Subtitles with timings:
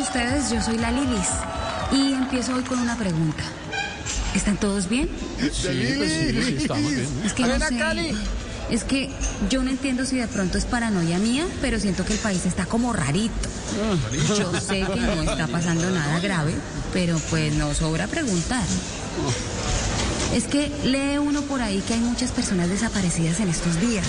[0.00, 1.28] ustedes, yo soy la Lilis
[1.92, 3.44] y empiezo hoy con una pregunta.
[4.34, 5.08] ¿Están todos bien?
[5.38, 7.08] Sí, pues sí, sí, estamos bien.
[7.24, 8.14] Es que no sé.
[8.70, 9.10] Es que
[9.48, 12.66] yo no entiendo si de pronto es paranoia mía, pero siento que el país está
[12.66, 13.48] como rarito.
[14.36, 16.54] Yo sé que no está pasando nada grave,
[16.92, 18.64] pero pues no sobra preguntar.
[20.34, 24.06] Es que lee uno por ahí que hay muchas personas desaparecidas en estos días.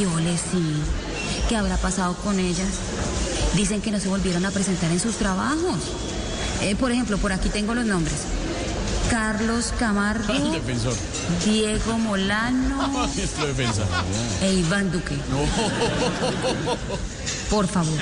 [0.00, 0.74] Y ole sí.
[1.50, 2.68] ¿Qué habrá pasado con ellas?
[3.54, 5.78] Dicen que no se volvieron a presentar en sus trabajos.
[6.62, 8.18] Eh, por ejemplo, por aquí tengo los nombres.
[9.10, 10.32] Carlos Camargo.
[11.38, 13.86] Diego Molano ah, Nuestro defensa.
[14.42, 15.14] e Iván Duque.
[17.48, 17.98] Por favor,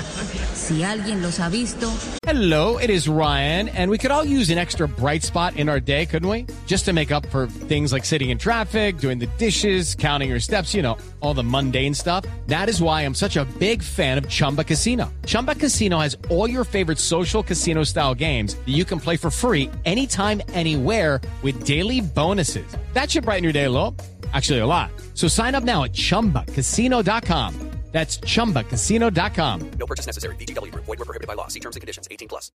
[0.55, 1.91] si alguien los ha visto,
[2.27, 5.81] Hello, it is Ryan, and we could all use an extra bright spot in our
[5.81, 6.45] day, couldn't we?
[6.67, 10.41] Just to make up for things like sitting in traffic, doing the dishes, counting your
[10.41, 12.27] steps, you know, all the mundane stuff.
[12.47, 15.11] That is why I'm such a big fan of Chumba Casino.
[15.25, 19.31] Chumba Casino has all your favorite social casino style games that you can play for
[19.31, 22.67] free anytime, anywhere with daily bonuses.
[22.93, 23.95] That should brighten your day a little.
[24.33, 24.91] Actually, a lot.
[25.15, 27.55] So sign up now at chumbacasino.com.
[27.91, 29.71] That's chumbacasino.com.
[29.79, 30.37] No purchase necessary.
[30.37, 30.85] VGW Group.
[30.85, 31.49] Void were prohibited by law.
[31.49, 32.07] See terms and conditions.
[32.11, 32.53] 18 plus.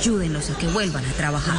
[0.00, 1.54] ayúdenlos a que vuelvan a trabajar.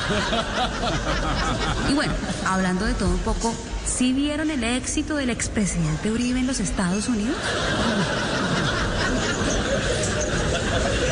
[1.88, 2.13] Y bueno,
[2.47, 3.53] hablando de todo un poco,
[3.85, 7.38] ¿sí vieron el éxito del expresidente Uribe en los Estados Unidos?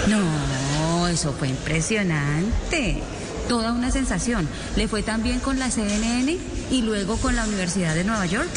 [0.07, 3.03] No, eso fue impresionante.
[3.49, 4.47] Toda una sensación.
[4.75, 6.37] Le fue también con la CNN
[6.69, 8.47] y luego con la Universidad de Nueva York.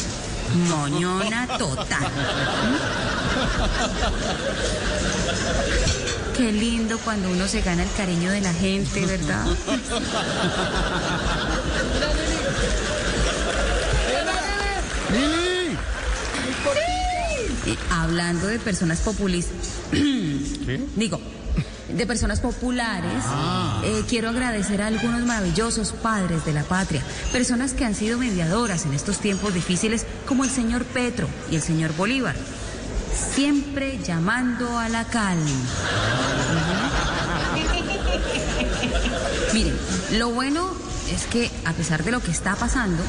[0.69, 2.07] Moñona total.
[6.37, 9.45] Qué lindo cuando uno se gana el cariño de la gente, ¿verdad?
[17.65, 19.55] Y hablando de personas populistas,
[20.95, 21.19] digo,
[21.89, 23.23] de personas populares,
[23.83, 28.85] eh, quiero agradecer a algunos maravillosos padres de la patria, personas que han sido mediadoras
[28.85, 32.35] en estos tiempos difíciles, como el señor Petro y el señor Bolívar,
[33.35, 35.43] siempre llamando a la calma.
[39.53, 39.77] Miren,
[40.13, 40.71] lo bueno
[41.11, 43.03] es que a pesar de lo que está pasando,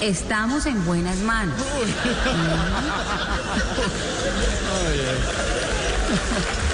[0.00, 1.54] estamos en buenas manos.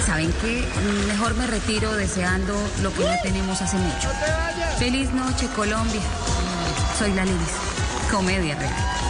[0.00, 0.64] ¿Saben qué?
[1.06, 4.08] Mejor me retiro deseando lo que no tenemos hace mucho.
[4.78, 6.00] Feliz noche, Colombia.
[6.98, 7.50] Soy la Lilis,
[8.10, 9.01] comedia real.